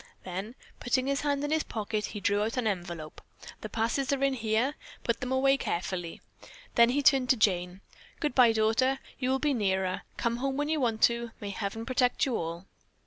[0.23, 3.21] Then putting his hand in his pocket, he drew out an envelope.
[3.61, 4.73] "The passes are in here.
[5.03, 6.21] Put them away carefully."
[6.73, 7.81] Then he turned to Jane.
[8.19, 8.97] "Goodbye, daughter.
[9.19, 10.01] You will be nearer.
[10.17, 11.29] Come home when you want to.
[11.39, 12.65] May heaven protect you all."